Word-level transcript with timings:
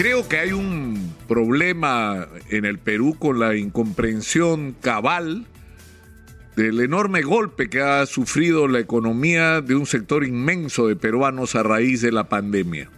Creo 0.00 0.26
que 0.26 0.38
hay 0.38 0.52
un 0.52 1.14
problema 1.28 2.26
en 2.48 2.64
el 2.64 2.78
Perú 2.78 3.16
con 3.18 3.38
la 3.38 3.54
incomprensión 3.54 4.74
cabal 4.80 5.44
del 6.56 6.80
enorme 6.80 7.20
golpe 7.20 7.68
que 7.68 7.82
ha 7.82 8.06
sufrido 8.06 8.66
la 8.66 8.78
economía 8.78 9.60
de 9.60 9.74
un 9.74 9.84
sector 9.84 10.24
inmenso 10.24 10.88
de 10.88 10.96
peruanos 10.96 11.54
a 11.54 11.62
raíz 11.64 12.00
de 12.00 12.12
la 12.12 12.30
pandemia. 12.30 12.88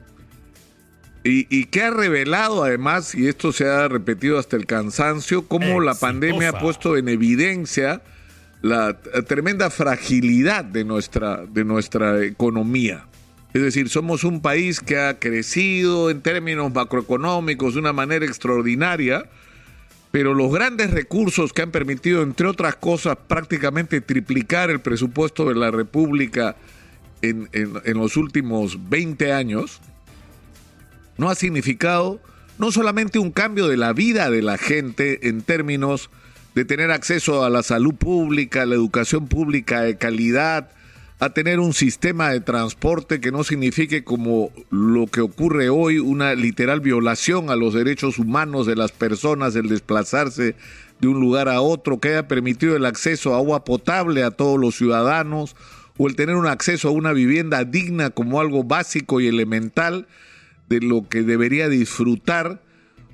Y, 1.25 1.65
que 1.65 1.83
ha 1.83 1.91
revelado 1.91 2.63
además, 2.63 3.17
y 3.17 3.27
esto 3.27 3.51
se 3.51 3.69
ha 3.69 3.89
repetido 3.89 4.39
hasta 4.39 4.55
el 4.55 4.67
cansancio, 4.67 5.49
cómo 5.49 5.81
la 5.81 5.97
pandemia 5.97 6.51
ha 6.51 6.61
puesto 6.61 6.97
en 6.97 7.09
evidencia 7.09 8.01
la 8.61 9.01
tremenda 9.27 9.71
fragilidad 9.71 10.65
de 10.65 10.85
nuestra, 10.85 11.47
de 11.47 11.65
nuestra 11.65 12.25
economía. 12.25 13.07
Es 13.55 13.61
decir, 13.61 13.89
somos 13.89 14.25
un 14.25 14.41
país 14.41 14.81
que 14.81 14.99
ha 14.99 15.19
crecido 15.19 16.11
en 16.11 16.23
términos 16.23 16.73
macroeconómicos 16.73 17.75
de 17.75 17.81
una 17.81 17.93
manera 17.93 18.25
extraordinaria, 18.25 19.27
pero 20.11 20.35
los 20.35 20.53
grandes 20.53 20.91
recursos 20.91 21.53
que 21.53 21.63
han 21.63 21.71
permitido, 21.71 22.23
entre 22.23 22.47
otras 22.47 22.77
cosas, 22.77 23.17
prácticamente 23.27 24.01
triplicar 24.01 24.71
el 24.71 24.81
presupuesto 24.81 25.49
de 25.49 25.55
la 25.55 25.71
República 25.71 26.57
en, 27.21 27.49
en 27.53 27.99
los 27.99 28.17
últimos 28.17 28.89
20 28.89 29.33
años, 29.33 29.81
no 31.19 31.29
ha 31.29 31.35
significado 31.35 32.21
no 32.59 32.73
solamente 32.73 33.19
un 33.19 33.31
cambio 33.31 33.69
de 33.69 33.77
la 33.77 33.93
vida 33.93 34.31
de 34.31 34.43
la 34.43 34.59
gente 34.59 35.29
en 35.29 35.43
términos 35.43 36.11
de 36.55 36.65
tener 36.65 36.91
acceso 36.91 37.45
a 37.45 37.51
la 37.51 37.63
salud 37.63 37.95
pública, 37.95 38.63
a 38.63 38.67
la 38.67 38.75
educación 38.75 39.27
pública 39.27 39.83
de 39.83 39.97
calidad, 39.97 40.71
a 41.23 41.31
tener 41.31 41.61
un 41.61 41.73
sistema 41.73 42.31
de 42.31 42.41
transporte 42.41 43.21
que 43.21 43.31
no 43.31 43.45
signifique 43.45 44.03
como 44.03 44.51
lo 44.71 45.07
que 45.07 45.21
ocurre 45.21 45.69
hoy, 45.69 46.01
una 46.01 46.35
literal 46.35 46.81
violación 46.81 47.49
a 47.49 47.55
los 47.55 47.75
derechos 47.75 48.19
humanos 48.19 48.67
de 48.67 48.75
las 48.75 48.91
personas, 48.91 49.55
el 49.55 49.69
desplazarse 49.69 50.57
de 50.99 51.07
un 51.07 51.21
lugar 51.21 51.49
a 51.49 51.61
otro, 51.61 52.01
que 52.01 52.09
haya 52.09 52.27
permitido 52.27 52.75
el 52.75 52.85
acceso 52.85 53.33
a 53.33 53.37
agua 53.37 53.65
potable 53.65 54.25
a 54.25 54.33
todos 54.33 54.59
los 54.59 54.75
ciudadanos, 54.75 55.55
o 55.97 56.09
el 56.09 56.17
tener 56.17 56.35
un 56.35 56.49
acceso 56.49 56.89
a 56.89 56.91
una 56.91 57.13
vivienda 57.13 57.63
digna 57.63 58.11
como 58.11 58.41
algo 58.41 58.65
básico 58.65 59.21
y 59.21 59.29
elemental 59.29 60.09
de 60.69 60.81
lo 60.81 61.09
que 61.09 61.23
debería 61.23 61.69
disfrutar 61.69 62.61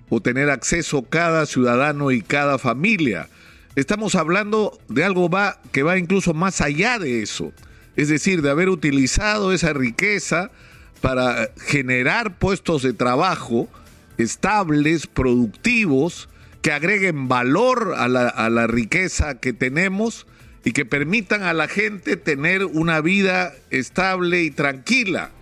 o 0.08 0.22
tener 0.22 0.48
acceso 0.48 1.02
cada 1.02 1.44
ciudadano 1.44 2.11
y 2.11 2.22
cada 2.22 2.56
familia. 2.56 3.28
Estamos 3.77 4.14
hablando 4.14 4.78
de 4.88 5.05
algo 5.05 5.28
que 5.72 5.83
va 5.83 5.98
incluso 5.98 6.33
más 6.33 6.62
allá 6.62 6.98
de 6.98 7.22
eso, 7.22 7.52
es 7.98 8.08
decir, 8.08 8.42
de 8.42 8.50
haber 8.50 8.68
utilizado 8.68 9.52
esa 9.52 9.72
riqueza 9.72 10.52
para 11.00 11.50
generar 11.66 12.38
puestos 12.38 12.84
de 12.84 12.92
trabajo 12.92 13.68
estables, 14.18 15.08
productivos, 15.08 16.28
que 16.62 16.70
agreguen 16.70 17.27
valor 17.27 17.94
a 17.96 18.06
la, 18.06 18.66
riqueza 18.68 19.40
que 19.40 19.52
tenemos 19.52 20.28
y 20.64 20.70
que 20.70 20.84
permitan 20.84 21.42
a 21.42 21.52
la 21.52 21.66
gente 21.66 22.16
tener 22.16 22.64
una 22.64 23.00
vida 23.00 23.52
estable 23.70 24.44
y 24.44 24.52
tranquila, 24.52 25.33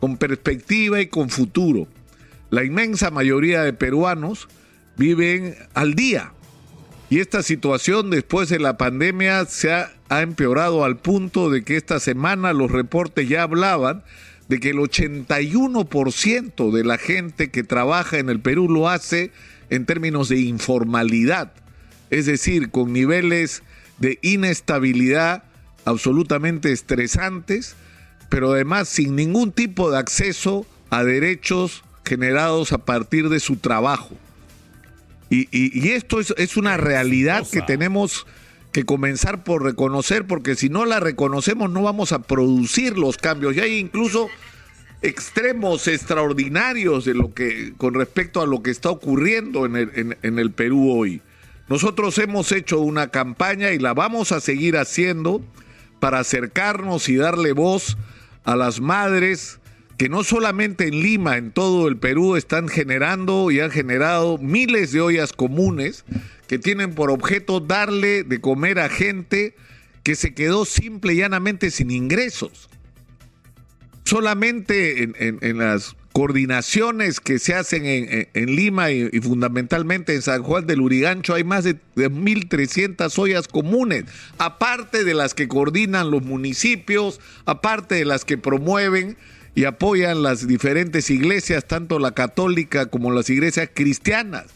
con 0.00 0.16
perspectiva 0.16 1.02
y 1.02 1.08
con 1.08 1.28
futuro. 1.28 1.86
La 2.48 2.64
inmensa 2.64 3.10
mayoría 3.10 3.62
de 3.62 3.74
peruanos 3.74 4.48
viven 4.96 5.54
al 5.74 5.92
día. 5.92 6.32
Y 7.10 7.20
esta 7.20 7.42
situación 7.42 8.08
después 8.08 8.48
de 8.48 8.58
la 8.58 8.78
pandemia 8.78 9.44
se 9.44 9.74
ha, 9.74 9.95
empeorado 10.10 10.84
al 10.84 10.96
punto 10.96 11.50
de 11.50 11.64
que 11.64 11.76
esta 11.76 12.00
semana 12.00 12.52
los 12.52 12.70
reportes 12.70 13.28
ya 13.28 13.42
hablaban 13.42 14.02
de 14.48 14.60
que 14.60 14.70
el 14.70 14.76
81% 14.76 16.70
de 16.70 16.84
la 16.84 16.98
gente 16.98 17.50
que 17.50 17.64
trabaja 17.64 18.18
en 18.18 18.28
el 18.28 18.40
Perú 18.40 18.68
lo 18.68 18.88
hace 18.88 19.32
en 19.70 19.84
términos 19.86 20.28
de 20.28 20.38
informalidad, 20.38 21.52
es 22.10 22.26
decir, 22.26 22.70
con 22.70 22.92
niveles 22.92 23.62
de 23.98 24.18
inestabilidad 24.22 25.42
absolutamente 25.84 26.72
estresantes, 26.72 27.74
pero 28.28 28.52
además 28.52 28.88
sin 28.88 29.16
ningún 29.16 29.52
tipo 29.52 29.90
de 29.90 29.98
acceso 29.98 30.66
a 30.90 31.02
derechos 31.02 31.82
generados 32.04 32.72
a 32.72 32.78
partir 32.78 33.28
de 33.28 33.40
su 33.40 33.56
trabajo. 33.56 34.16
Y, 35.28 35.88
esto 35.88 36.20
es, 36.20 36.56
una 36.56 36.76
realidad 36.76 37.44
que 37.50 37.60
tenemos 37.60 38.26
que 38.76 38.84
comenzar 38.84 39.42
por 39.42 39.64
reconocer, 39.64 40.26
porque 40.26 40.54
si 40.54 40.68
no 40.68 40.84
la 40.84 41.00
reconocemos 41.00 41.70
no 41.70 41.80
vamos 41.80 42.12
a 42.12 42.18
producir 42.18 42.98
los 42.98 43.16
cambios. 43.16 43.56
Y 43.56 43.60
hay 43.60 43.78
incluso 43.78 44.28
extremos 45.00 45.88
extraordinarios 45.88 47.06
de 47.06 47.14
lo 47.14 47.32
que 47.32 47.72
con 47.78 47.94
respecto 47.94 48.42
a 48.42 48.46
lo 48.46 48.62
que 48.62 48.70
está 48.70 48.90
ocurriendo 48.90 49.64
en 49.64 49.76
el, 49.76 50.18
en 50.20 50.38
el 50.38 50.50
Perú 50.50 50.90
hoy. 50.90 51.22
Nosotros 51.70 52.18
hemos 52.18 52.52
hecho 52.52 52.80
una 52.80 53.08
campaña 53.08 53.70
y 53.70 53.78
la 53.78 53.94
vamos 53.94 54.30
a 54.30 54.42
seguir 54.42 54.76
haciendo 54.76 55.42
para 55.98 56.18
acercarnos 56.18 57.08
y 57.08 57.16
darle 57.16 57.52
voz 57.52 57.96
a 58.44 58.56
las 58.56 58.82
madres 58.82 59.58
que 59.96 60.10
no 60.10 60.22
solamente 60.22 60.86
en 60.86 61.00
Lima, 61.00 61.38
en 61.38 61.50
todo 61.50 61.88
el 61.88 61.96
Perú, 61.96 62.36
están 62.36 62.68
generando 62.68 63.50
y 63.50 63.60
han 63.60 63.70
generado 63.70 64.36
miles 64.36 64.92
de 64.92 65.00
ollas 65.00 65.32
comunes 65.32 66.04
que 66.48 66.58
tienen 66.58 66.94
por 66.94 67.10
objeto 67.10 67.60
darle 67.60 68.24
de 68.24 68.40
comer 68.40 68.78
a 68.78 68.88
gente 68.88 69.54
que 70.02 70.14
se 70.14 70.34
quedó 70.34 70.64
simple 70.64 71.14
y 71.14 71.16
llanamente 71.16 71.70
sin 71.70 71.90
ingresos. 71.90 72.68
Solamente 74.04 75.02
en, 75.02 75.58
las 75.58 75.96
coordinaciones 76.12 77.18
que 77.18 77.40
se 77.40 77.54
hacen 77.54 77.82
en, 77.84 78.56
Lima 78.56 78.92
y, 78.92 79.10
fundamentalmente 79.20 80.14
en 80.14 80.22
San 80.22 80.44
Juan 80.44 80.64
del 80.68 80.80
Urigancho 80.80 81.34
hay 81.34 81.42
más 81.42 81.64
de 81.64 81.76
1.300 81.96 83.18
ollas 83.18 83.48
comunes, 83.48 84.04
aparte 84.38 85.02
de 85.02 85.14
las 85.14 85.34
que 85.34 85.48
coordinan 85.48 86.12
los 86.12 86.22
municipios, 86.22 87.20
aparte 87.44 87.96
de 87.96 88.04
las 88.04 88.24
que 88.24 88.38
promueven 88.38 89.16
y 89.56 89.64
apoyan 89.64 90.22
las 90.22 90.46
diferentes 90.46 91.10
iglesias, 91.10 91.66
tanto 91.66 91.98
la 91.98 92.12
católica 92.12 92.86
como 92.86 93.10
las 93.10 93.28
iglesias 93.28 93.70
cristianas. 93.74 94.55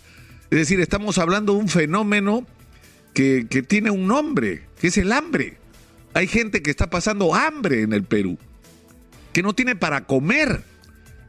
Es 0.50 0.58
decir, 0.58 0.80
estamos 0.80 1.18
hablando 1.18 1.54
de 1.54 1.60
un 1.60 1.68
fenómeno 1.68 2.44
que, 3.14 3.44
tiene 3.68 3.90
un 3.90 4.08
nombre, 4.08 4.62
que 4.80 4.88
es 4.88 4.98
el 4.98 5.12
hambre. 5.12 5.58
Hay 6.12 6.26
gente 6.26 6.60
que 6.60 6.70
está 6.70 6.90
pasando 6.90 7.34
hambre 7.34 7.82
en 7.82 7.92
el 7.92 8.02
Perú, 8.02 8.36
que 9.32 9.42
no 9.42 9.54
tiene 9.54 9.76
para 9.76 10.06
comer, 10.06 10.62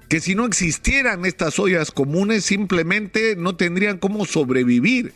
que 0.09 0.19
si 0.19 0.33
no 0.33 0.45
existieran 0.47 1.25
estas 1.25 1.59
ollas 1.59 1.91
comunes 1.91 2.45
simplemente 2.45 3.35
no 3.35 3.55
tendrían 3.55 3.99
cómo 3.99 4.25
sobrevivir. 4.25 5.13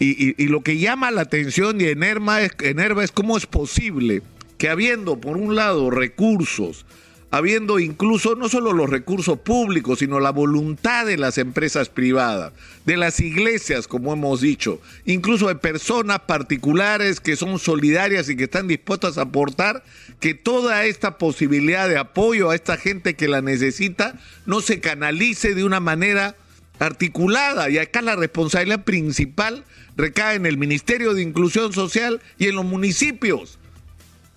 Y, 0.00 0.46
lo 0.46 0.62
que 0.62 0.78
llama 0.78 1.10
la 1.10 1.22
atención 1.22 1.80
y 1.80 1.84
enerva 1.84 2.40
es, 2.40 2.52
enerva 2.60 3.02
es 3.02 3.10
cómo 3.10 3.36
es 3.36 3.46
posible 3.46 4.22
que 4.56 4.68
habiendo, 4.68 5.20
por 5.20 5.36
un 5.36 5.54
lado, 5.54 5.90
recursos, 5.90 6.86
habiendo 7.30 7.78
incluso 7.78 8.34
no 8.34 8.48
solo 8.48 8.72
los 8.72 8.88
recursos 8.88 9.38
públicos, 9.38 9.98
sino 9.98 10.18
la 10.18 10.30
voluntad 10.30 11.04
de 11.06 11.18
las 11.18 11.36
empresas 11.38 11.88
privadas, 11.88 12.52
de 12.86 12.96
las 12.96 13.20
iglesias, 13.20 13.86
como 13.86 14.12
hemos 14.12 14.40
dicho, 14.40 14.80
incluso 15.04 15.48
de 15.48 15.56
personas 15.56 16.20
particulares 16.20 17.20
que 17.20 17.36
son 17.36 17.58
solidarias 17.58 18.28
y 18.28 18.36
que 18.36 18.44
están 18.44 18.68
dispuestas 18.68 19.18
a 19.18 19.22
aportar, 19.22 19.84
que 20.20 20.34
toda 20.34 20.86
esta 20.86 21.18
posibilidad 21.18 21.88
de 21.88 21.98
apoyo 21.98 22.50
a 22.50 22.54
esta 22.54 22.76
gente 22.76 23.14
que 23.14 23.28
la 23.28 23.42
necesita 23.42 24.18
no 24.46 24.60
se 24.60 24.80
canalice 24.80 25.54
de 25.54 25.64
una 25.64 25.80
manera 25.80 26.34
articulada. 26.78 27.68
Y 27.68 27.78
acá 27.78 28.00
la 28.00 28.16
responsabilidad 28.16 28.84
principal 28.84 29.64
recae 29.96 30.36
en 30.36 30.46
el 30.46 30.56
Ministerio 30.56 31.12
de 31.12 31.22
Inclusión 31.22 31.72
Social 31.72 32.22
y 32.38 32.46
en 32.48 32.56
los 32.56 32.64
municipios 32.64 33.58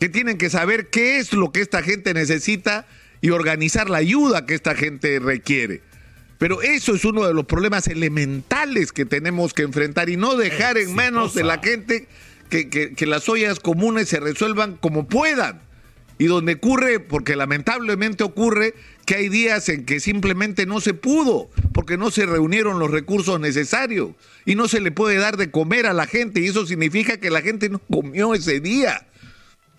que 0.02 0.10
tienen 0.10 0.40
que 0.40 0.50
saber 0.50 0.90
qué 0.90 1.20
es 1.20 1.32
lo 1.32 1.52
que 1.52 1.62
esta 1.62 1.84
gente 1.84 2.16
necesita 2.16 2.88
y 3.22 3.30
organizar 3.30 3.88
la 3.88 4.00
ayuda 4.00 4.48
que 4.48 4.56
esta 4.56 4.74
gente 4.74 5.20
requiere. 5.20 5.84
Pero 6.40 6.64
eso 6.64 6.96
es 6.96 7.06
uno 7.06 7.28
de 7.28 7.36
los 7.36 7.46
problemas 7.46 7.86
elementales 7.88 8.94
que 8.94 9.06
tenemos 9.06 9.54
que 9.54 9.62
enfrentar 9.62 10.10
y 10.10 10.18
no 10.18 10.38
dejar 10.38 10.80
en 10.80 10.96
manos 10.96 11.36
de 11.36 11.44
la 11.44 11.60
gente 11.60 12.08
que, 12.50 12.68
que, 12.68 13.06
las 13.06 13.30
ollas 13.30 13.60
comunes 13.60 14.10
se 14.10 14.20
resuelvan 14.20 14.76
como 14.76 15.08
puedan. 15.08 15.62
Y 16.18 16.26
donde 16.26 16.54
ocurre, 16.54 17.00
porque 17.00 17.36
lamentablemente 17.36 18.24
ocurre, 18.24 18.74
que 19.06 19.18
hay 19.18 19.30
días 19.30 19.70
en 19.70 19.86
que 19.86 20.00
simplemente 20.00 20.66
no 20.66 20.82
se 20.82 20.96
pudo, 20.96 21.52
porque 21.74 21.98
no 21.98 22.10
se 22.10 22.26
reunieron 22.26 22.80
los 22.80 22.90
recursos 22.90 23.40
necesarios 23.40 24.14
y 24.48 24.56
no 24.56 24.68
se 24.68 24.82
le 24.82 24.92
puede 24.92 25.18
dar 25.18 25.38
de 25.38 25.52
comer 25.52 25.86
a 25.86 25.94
la 25.94 26.08
gente 26.08 26.40
y 26.40 26.48
eso 26.48 26.66
significa 26.66 27.18
que 27.18 27.30
la 27.30 27.44
gente 27.44 27.70
no 27.70 27.78
comió 27.78 28.34
ese 28.34 28.60
día. 28.60 29.06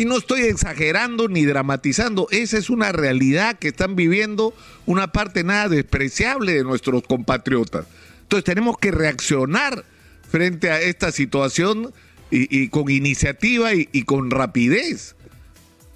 Y 0.03 0.05
no 0.05 0.17
estoy 0.17 0.41
exagerando 0.41 1.29
ni 1.29 1.45
dramatizando, 1.45 2.27
esa 2.33 2.59
es 2.59 2.71
una 2.71 2.91
realidad 2.91 3.57
que 3.57 3.69
están 3.69 3.95
viviendo 3.95 4.53
una 4.85 5.13
parte 5.13 5.45
nada 5.45 5.69
despreciable 5.69 6.55
de 6.55 6.65
nuestros 6.65 7.05
compatriotas. 7.05 7.87
Entonces 8.23 8.43
tenemos 8.43 8.79
que 8.79 8.91
reaccionar 8.91 9.85
frente 10.29 10.73
a 10.73 10.81
esta 10.81 11.13
situación 11.13 11.95
y, 12.33 12.67
con 12.67 12.91
iniciativa 12.91 13.75
y, 13.75 14.03
con 14.03 14.33
rapidez, 14.33 15.15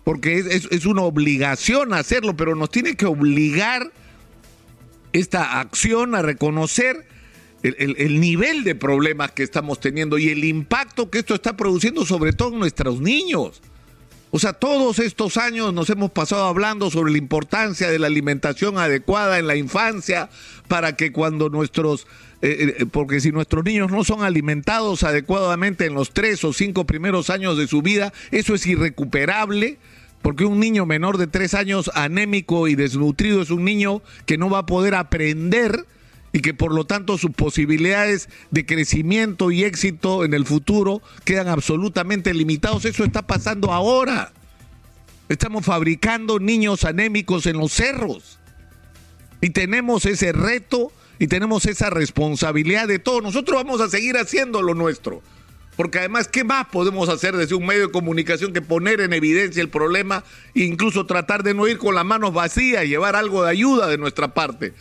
porque 0.05 0.39
es, 0.39 0.87
una 0.87 1.03
obligación 1.03 1.93
hacerlo, 1.93 2.37
pero 2.37 2.55
nos 2.55 2.71
tiene 2.71 2.95
que 2.95 3.07
obligar 3.07 3.91
esta 5.15 5.59
acción, 5.59 6.15
a 6.15 6.23
reconocer 6.23 7.09
el, 7.65 8.21
nivel 8.21 8.63
de 8.63 8.77
problemas 8.77 9.33
que 9.33 9.43
estamos 9.43 9.81
teniendo 9.81 10.17
y 10.17 10.29
el 10.29 10.45
impacto 10.45 11.11
que 11.11 11.19
esto 11.19 11.35
está 11.35 11.57
produciendo 11.57 12.07
sobre 12.07 12.33
todo 12.33 12.53
en 12.53 12.61
nuestros 12.61 13.01
niños. 13.01 13.63
O 14.37 14.39
sea, 14.39 14.53
todos 14.53 14.99
estos 14.99 15.39
años 15.39 15.73
nos 15.73 15.89
hemos 15.89 16.11
pasado 16.11 16.45
hablando 16.45 16.91
sobre 16.91 17.11
la 17.11 17.17
importancia 17.17 17.91
de 17.91 17.99
la 17.99 18.09
alimentación 18.09 18.77
adecuada 18.77 19.39
en 19.39 19.47
la 19.47 19.57
infancia 19.57 20.29
para 20.69 20.95
que 20.95 21.11
cuando 21.11 21.49
nuestros, 21.49 22.07
eh, 22.43 22.77
eh, 22.81 22.85
porque 22.85 23.23
si 23.23 23.33
nuestros 23.33 23.65
niños 23.65 23.91
no 23.91 24.05
son 24.05 24.23
alimentados 24.23 25.05
adecuadamente 25.05 25.87
en 25.87 25.95
los 25.95 26.11
tres 26.11 26.45
o 26.45 26.53
cinco 26.53 26.85
primeros 26.85 27.31
años 27.31 27.57
de 27.57 27.67
su 27.67 27.81
vida, 27.81 28.13
eso 28.31 28.55
es 28.55 28.67
irrecuperable. 28.67 29.79
Porque 30.21 30.45
un 30.45 30.61
niño 30.61 30.85
menor 30.85 31.17
de 31.17 31.29
tres 31.29 31.55
años 31.55 31.91
anémico 31.95 32.69
y 32.69 32.75
desnutrido 32.75 33.41
es 33.41 33.49
un 33.49 33.65
niño 33.65 34.03
que 34.27 34.37
no 34.37 34.51
va 34.51 34.59
a 34.59 34.67
poder 34.67 34.97
aprender 34.97 35.87
y 36.37 36.41
que 36.41 36.53
por 36.53 36.75
lo 36.75 36.85
tanto 36.85 37.17
sus 37.17 37.31
posibilidades 37.31 38.29
de 38.51 38.67
crecimiento 38.67 39.51
y 39.51 39.65
éxito 39.65 40.23
en 40.23 40.35
el 40.35 40.45
futuro 40.45 41.01
quedan 41.25 41.49
absolutamente 41.49 42.35
limitados. 42.35 42.85
Eso 42.85 43.05
está 43.05 43.27
pasando 43.27 43.73
ahora. 43.73 44.35
Estamos 45.31 45.65
fabricando 45.65 46.39
niños 46.39 46.85
anémicos 46.85 47.47
en 47.47 47.57
los 47.57 47.73
cerros. 47.73 48.39
Y 49.41 49.49
tenemos 49.49 50.05
ese 50.05 50.33
reto 50.33 50.93
y 51.19 51.29
tenemos 51.29 51.65
esa 51.65 51.89
responsabilidad 51.89 52.87
de 52.87 52.99
todo. 52.99 53.23
Nosotros 53.23 53.65
vamos 53.65 53.81
a 53.81 53.89
seguir 53.89 54.19
haciendo 54.19 54.61
lo 54.61 54.75
nuestro. 54.75 55.23
Porque 55.75 56.01
además, 56.01 56.29
¿qué 56.29 56.45
más 56.45 56.67
podemos 56.67 57.09
hacer 57.09 57.35
desde 57.35 57.55
un 57.55 57.65
medio 57.65 57.87
de 57.87 57.93
comunicación 57.93 58.53
que 58.53 58.61
poner 58.61 59.01
en 59.01 59.15
evidencia 59.15 59.63
el 59.63 59.71
problema 59.71 60.23
e 60.55 60.65
incluso 60.65 61.07
tratar 61.07 61.43
de 61.43 61.55
no 61.55 61.67
ir 61.67 61.79
con 61.79 61.95
las 61.95 62.05
manos 62.05 62.35
vacías 62.35 62.85
y 62.85 62.89
llevar 62.89 63.17
algo 63.17 63.43
de 63.43 63.51
ayuda 63.53 63.87
de 63.87 63.97
nuestra 63.97 64.35
parte? 64.35 64.75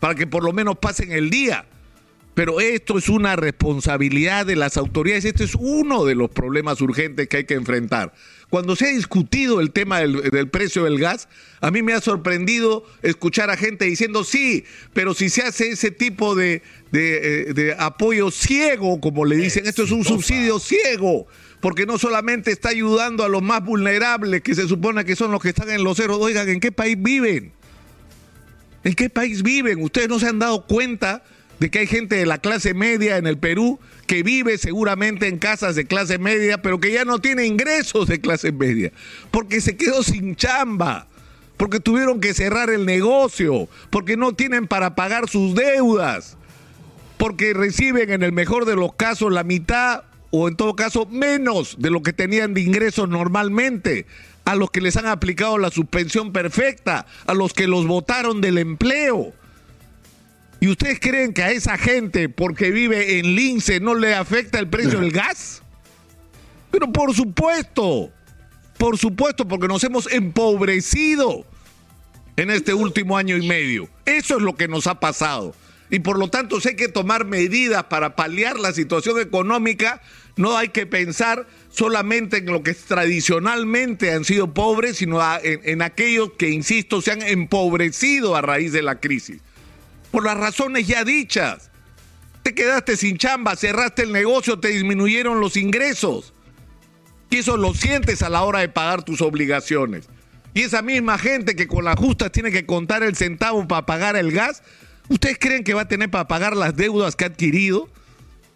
Para 0.00 0.14
que 0.14 0.26
por 0.26 0.44
lo 0.44 0.52
menos 0.52 0.78
pasen 0.78 1.12
el 1.12 1.30
día. 1.30 1.66
Pero 2.34 2.60
esto 2.60 2.98
es 2.98 3.08
una 3.08 3.34
responsabilidad 3.34 4.46
de 4.46 4.54
las 4.54 4.76
autoridades, 4.76 5.24
este 5.24 5.42
es 5.42 5.56
uno 5.56 6.04
de 6.04 6.14
los 6.14 6.30
problemas 6.30 6.80
urgentes 6.80 7.26
que 7.26 7.38
hay 7.38 7.44
que 7.44 7.54
enfrentar. 7.54 8.14
Cuando 8.48 8.76
se 8.76 8.86
ha 8.86 8.90
discutido 8.90 9.60
el 9.60 9.72
tema 9.72 9.98
del, 9.98 10.48
precio 10.48 10.84
del 10.84 11.00
gas, 11.00 11.28
a 11.60 11.72
mí 11.72 11.82
me 11.82 11.94
ha 11.94 12.00
sorprendido 12.00 12.84
escuchar 13.02 13.50
a 13.50 13.56
gente 13.56 13.86
diciendo, 13.86 14.22
sí, 14.22 14.64
pero 14.92 15.14
si 15.14 15.30
se 15.30 15.42
hace 15.42 15.70
ese 15.70 15.90
tipo 15.90 16.36
de, 16.36 16.62
de, 16.92 17.48
eh, 17.48 17.54
de 17.54 17.74
apoyo 17.76 18.30
ciego, 18.30 19.00
como 19.00 19.24
le 19.24 19.34
dicen, 19.34 19.66
esto 19.66 19.82
es 19.82 19.90
un 19.90 20.04
subsidio 20.04 20.60
ciego 20.60 21.26
porque 21.60 21.86
no 21.86 21.98
solamente 21.98 22.52
está 22.52 22.68
ayudando 22.68 23.24
a 23.24 23.28
los 23.28 23.42
más 23.42 23.64
vulnerables, 23.64 24.42
que 24.42 24.54
se 24.54 24.68
supone 24.68 25.04
que 25.04 25.16
son 25.16 25.32
los 25.32 25.42
que 25.42 25.48
están 25.48 25.70
en 25.70 25.82
los 25.82 25.96
ceros, 25.96 26.18
oigan, 26.20 26.48
¿en 26.48 26.60
qué 26.60 26.70
país 26.70 26.96
viven? 26.96 27.52
¿En 28.88 28.94
qué 28.94 29.10
país 29.10 29.42
viven? 29.42 29.82
Ustedes 29.82 30.08
no 30.08 30.18
se 30.18 30.28
han 30.28 30.38
dado 30.38 30.64
cuenta 30.64 31.22
de 31.60 31.70
que 31.70 31.80
hay 31.80 31.86
gente 31.86 32.16
de 32.16 32.24
la 32.24 32.38
clase 32.38 32.72
media 32.72 33.18
en 33.18 33.26
el 33.26 33.36
Perú 33.36 33.78
que 34.06 34.22
vive 34.22 34.56
seguramente 34.56 35.28
en 35.28 35.36
casas 35.36 35.74
de 35.74 35.84
clase 35.84 36.16
media, 36.16 36.62
pero 36.62 36.80
que 36.80 36.90
ya 36.90 37.04
no 37.04 37.18
tiene 37.18 37.44
ingresos 37.44 38.08
de 38.08 38.18
clase 38.22 38.50
media, 38.50 38.90
porque 39.30 39.60
se 39.60 39.76
quedó 39.76 40.02
sin 40.02 40.36
chamba, 40.36 41.06
porque 41.58 41.80
tuvieron 41.80 42.18
que 42.18 42.32
cerrar 42.32 42.70
el 42.70 42.86
negocio, 42.86 43.68
porque 43.90 44.16
no 44.16 44.32
tienen 44.32 44.66
para 44.66 44.94
pagar 44.94 45.28
sus 45.28 45.54
deudas, 45.54 46.38
porque 47.18 47.52
reciben 47.52 48.10
en 48.10 48.22
el 48.22 48.32
mejor 48.32 48.64
de 48.64 48.74
los 48.74 48.94
casos 48.94 49.30
la 49.30 49.44
mitad 49.44 50.04
o 50.30 50.48
en 50.48 50.56
todo 50.56 50.74
caso 50.74 51.04
menos 51.04 51.76
de 51.78 51.90
lo 51.90 52.02
que 52.02 52.14
tenían 52.14 52.54
de 52.54 52.62
ingresos 52.62 53.06
normalmente 53.06 54.06
a 54.48 54.54
los 54.54 54.70
que 54.70 54.80
les 54.80 54.96
han 54.96 55.04
aplicado 55.04 55.58
la 55.58 55.70
suspensión 55.70 56.32
perfecta, 56.32 57.04
a 57.26 57.34
los 57.34 57.52
que 57.52 57.66
los 57.66 57.86
votaron 57.86 58.40
del 58.40 58.56
empleo. 58.56 59.34
¿Y 60.58 60.68
ustedes 60.68 60.98
creen 61.00 61.34
que 61.34 61.42
a 61.42 61.50
esa 61.50 61.76
gente, 61.76 62.30
porque 62.30 62.70
vive 62.70 63.18
en 63.18 63.36
Lince, 63.36 63.78
no 63.78 63.94
le 63.94 64.14
afecta 64.14 64.58
el 64.58 64.66
precio 64.66 65.00
del 65.00 65.12
gas? 65.12 65.62
Pero 66.70 66.90
por 66.90 67.14
supuesto, 67.14 68.10
por 68.78 68.96
supuesto, 68.96 69.46
porque 69.46 69.68
nos 69.68 69.84
hemos 69.84 70.10
empobrecido 70.10 71.44
en 72.36 72.50
este 72.50 72.72
último 72.72 73.18
año 73.18 73.36
y 73.36 73.46
medio. 73.46 73.86
Eso 74.06 74.38
es 74.38 74.42
lo 74.42 74.56
que 74.56 74.66
nos 74.66 74.86
ha 74.86 74.98
pasado. 74.98 75.54
Y 75.90 75.98
por 75.98 76.18
lo 76.18 76.28
tanto, 76.28 76.56
hay 76.64 76.74
que 76.74 76.88
tomar 76.88 77.26
medidas 77.26 77.84
para 77.84 78.16
paliar 78.16 78.58
la 78.58 78.72
situación 78.72 79.20
económica, 79.20 80.00
no 80.38 80.56
hay 80.56 80.68
que 80.68 80.86
pensar 80.86 81.46
solamente 81.68 82.38
en 82.38 82.46
lo 82.46 82.62
que 82.62 82.72
tradicionalmente 82.72 84.12
han 84.12 84.24
sido 84.24 84.54
pobres, 84.54 84.96
sino 84.98 85.20
en, 85.42 85.82
aquellos 85.82 86.30
que, 86.38 86.48
insisto, 86.48 87.02
se 87.02 87.10
han 87.10 87.22
empobrecido 87.22 88.36
a 88.36 88.40
raíz 88.40 88.72
de 88.72 88.82
la 88.82 89.00
crisis. 89.00 89.40
Por 90.12 90.24
las 90.24 90.38
razones 90.38 90.86
ya 90.86 91.04
dichas. 91.04 91.70
Te 92.44 92.54
quedaste 92.54 92.96
sin 92.96 93.18
chamba, 93.18 93.56
cerraste 93.56 94.04
el 94.04 94.12
negocio, 94.12 94.60
te 94.60 94.68
disminuyeron 94.68 95.40
los 95.40 95.56
ingresos. 95.56 96.32
Y 97.30 97.38
eso 97.38 97.56
lo 97.56 97.74
sientes 97.74 98.22
a 98.22 98.28
la 98.28 98.44
hora 98.44 98.60
de 98.60 98.68
pagar 98.68 99.02
tus 99.02 99.20
obligaciones. 99.20 100.08
Y 100.54 100.62
esa 100.62 100.82
misma 100.82 101.18
gente 101.18 101.56
que 101.56 101.66
con 101.66 101.84
las 101.84 101.96
justas 101.96 102.30
tiene 102.30 102.52
que 102.52 102.64
contar 102.64 103.02
el 103.02 103.16
centavo 103.16 103.66
para 103.66 103.86
pagar 103.86 104.16
el 104.16 104.30
gas, 104.30 104.62
¿ustedes 105.08 105.36
creen 105.38 105.64
que 105.64 105.74
va 105.74 105.82
a 105.82 105.88
tener 105.88 106.10
para 106.10 106.28
pagar 106.28 106.56
las 106.56 106.76
deudas 106.76 107.16
que 107.16 107.24
ha 107.24 107.28
adquirido? 107.28 107.90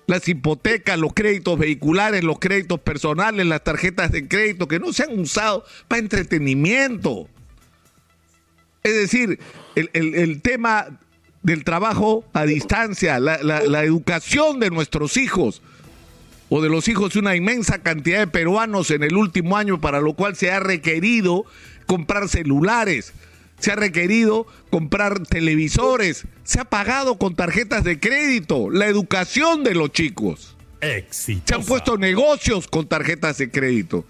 Las 0.07 0.29
hipotecas, 0.29 0.99
los 0.99 1.13
créditos 1.15 1.59
vehiculares, 1.59 2.25
los 2.25 2.39
créditos 2.39 2.81
personales, 2.81 3.47
las 3.47 3.65
tarjetas 3.65 4.11
de 4.13 4.29
crédito 4.29 4.69
que 4.69 4.79
no 4.79 4.93
se 4.93 5.05
han 5.05 5.19
usado 5.19 5.65
para 5.89 6.01
entretenimiento. 6.01 7.29
Es 8.83 8.95
decir, 8.95 9.39
el, 9.75 10.43
tema 10.43 10.99
del 11.43 11.65
trabajo 11.65 12.25
a 12.33 12.45
distancia, 12.45 13.21
la, 13.21 13.39
la, 13.43 13.85
educación 13.85 14.59
de 14.59 14.71
nuestros 14.71 15.17
hijos 15.17 15.63
o 16.49 16.61
de 16.61 16.69
los 16.69 16.89
hijos 16.89 17.13
de 17.15 17.21
una 17.21 17.37
inmensa 17.37 17.79
cantidad 17.79 18.19
de 18.19 18.27
peruanos 18.27 18.91
en 18.91 19.05
el 19.05 19.17
último 19.17 19.57
año, 19.57 19.81
para 19.81 20.01
lo 20.01 20.15
cual 20.15 20.37
se 20.37 20.51
ha 20.51 20.61
requerido 20.61 21.45
comprar 21.87 22.29
celulares 22.29 23.13
se 23.63 23.71
ha 23.71 23.77
requerido 23.77 24.47
comprar 24.71 25.25
televisores, 25.25 26.27
se 26.43 26.61
ha 26.61 26.65
pagado 26.65 27.17
con 27.17 27.37
tarjetas 27.37 27.85
de 27.85 28.01
crédito, 28.01 28.71
la 28.71 28.87
educación 28.87 29.63
de 29.63 29.75
los 29.75 29.93
chicos. 29.93 30.57
Exitosa. 30.81 31.47
Se 31.47 31.55
han 31.55 31.65
puesto 31.65 31.97
negocios 31.97 32.67
con 32.67 32.89
tarjetas 32.89 33.39
de 33.39 33.53
crédito. 33.53 34.05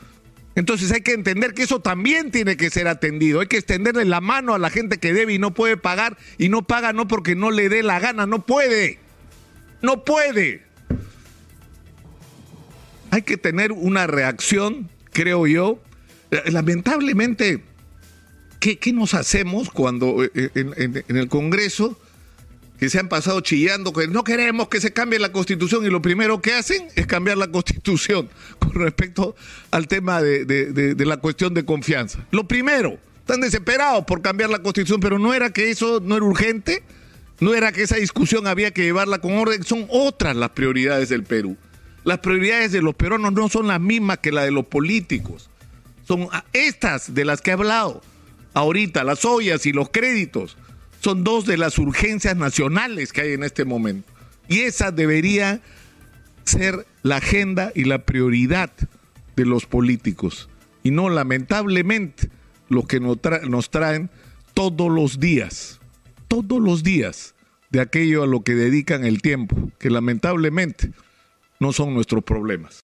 Entonces 0.55 0.91
hay 0.91 1.03
que 1.03 1.13
entender 1.13 1.53
que 1.53 1.65
eso 1.65 1.81
también 1.81 2.31
tiene 2.31 2.57
que 2.57 2.71
ser 2.71 2.89
atendido. 2.89 3.41
Hay 3.41 3.47
que 3.47 3.59
extenderle 3.59 4.07
la 4.07 4.23
mano 4.23 4.55
a 4.55 4.59
la 4.59 4.71
gente 4.71 4.99
que 4.99 5.13
debe 5.13 5.35
y 5.35 5.39
no 5.39 5.53
puede 5.53 5.77
pagar 5.77 6.17
y 6.39 6.49
no 6.49 6.63
paga 6.63 6.95
no 6.95 7.07
porque 7.07 7.35
no 7.35 7.51
le 7.51 7.69
dé 7.69 7.83
la 7.83 8.01
gana, 8.01 8.27
no 8.27 8.47
puede. 8.47 8.99
No 9.83 10.05
puede. 10.05 10.63
Hay 13.11 13.21
que 13.21 13.37
tener 13.37 13.73
una 13.73 14.07
reacción, 14.07 14.89
creo 15.13 15.47
yo. 15.47 15.79
Lamentablemente, 16.47 17.63
¿qué, 18.63 18.93
nos 18.93 19.15
hacemos 19.15 19.71
cuando 19.71 20.23
eh, 20.23 20.31
eh, 20.35 20.51
en, 20.55 21.17
el 21.17 21.29
Congreso 21.29 21.99
que 22.79 22.89
se 22.89 22.99
han 22.99 23.09
pasado 23.09 23.41
chillando 23.41 23.93
que 23.93 24.07
no 24.07 24.25
queremos 24.25 24.69
que 24.69 24.81
se 24.81 24.93
cambie 24.93 25.19
la 25.19 25.33
constitución 25.33 25.85
y 25.85 25.89
lo 25.91 26.01
primero 26.01 26.41
que 26.41 26.55
hacen 26.55 26.89
es 26.95 27.07
cambiar 27.07 27.39
la 27.39 27.49
constitución 27.49 28.29
con 28.59 28.75
respecto 28.75 29.35
al 29.71 29.89
tema 29.89 30.23
de, 30.23 30.95
la 30.99 31.17
cuestión 31.17 31.55
de 31.55 31.65
confianza? 31.65 32.25
Lo 32.31 32.47
primero, 32.47 32.99
están 33.19 33.41
desesperados 33.41 34.05
por 34.05 34.23
cambiar 34.23 34.51
la 34.51 34.61
constitución, 34.61 35.01
pero 35.01 35.19
no 35.19 35.35
era 35.35 35.53
que 35.53 35.71
eso 35.71 36.01
no 36.01 36.17
era 36.17 36.25
urgente, 36.25 36.85
no 37.41 37.55
era 37.55 37.73
que 37.73 37.83
esa 37.83 37.97
discusión 37.97 38.47
había 38.47 38.71
que 38.71 38.83
llevarla 38.83 39.19
con 39.19 39.33
orden, 39.33 39.65
son 39.65 39.87
otras 39.89 40.37
las 40.37 40.51
prioridades 40.51 41.09
del 41.09 41.25
Perú. 41.25 41.57
Las 42.05 42.19
prioridades 42.19 42.71
de 42.73 42.83
los 42.83 42.95
peruanos 42.95 43.33
no 43.33 43.49
son 43.49 43.69
las 43.69 43.81
mismas 43.81 44.19
que 44.19 44.33
las 44.33 44.45
de 44.45 44.53
los 44.53 44.67
políticos, 44.67 45.51
son 46.07 46.29
estas 46.53 47.15
de 47.15 47.25
las 47.25 47.41
que 47.41 47.51
he 47.51 47.55
hablado 47.55 48.03
ahorita, 48.55 49.05
las 49.05 49.25
ollas 49.25 49.67
y 49.67 49.73
los 49.73 49.91
créditos, 49.91 50.57
son 51.01 51.25
dos 51.25 51.47
de 51.47 51.57
las 51.57 51.79
urgencias 51.79 52.37
nacionales 52.37 53.13
que 53.13 53.23
hay 53.23 53.33
en 53.33 53.43
este 53.43 53.65
momento. 53.65 54.11
Y 54.49 54.61
esa 54.61 54.91
debería 54.91 55.61
ser 56.45 56.87
la 57.03 57.17
agenda 57.17 57.73
y 57.75 57.85
la 57.85 58.05
prioridad 58.05 58.71
de 59.37 59.47
los 59.47 59.67
políticos. 59.67 60.49
Y 60.83 60.91
no, 60.91 61.09
lamentablemente, 61.09 62.31
lo 62.69 62.87
que 62.87 63.01
nos, 63.01 63.19
nos 63.49 63.71
traen 63.71 64.11
todos 64.55 64.91
los 64.91 65.19
días, 65.19 65.81
todos 66.29 66.61
los 66.61 66.83
días, 66.83 67.35
de 67.71 67.81
aquello 67.81 68.23
a 68.23 68.27
lo 68.27 68.43
que 68.43 68.55
dedican 68.55 69.05
el 69.05 69.23
tiempo, 69.23 69.71
que 69.79 69.91
lamentablemente 69.91 70.93
no 71.59 71.73
son 71.73 71.95
nuestros 71.95 72.23
problemas. 72.23 72.81